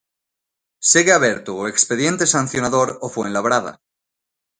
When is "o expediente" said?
1.61-2.25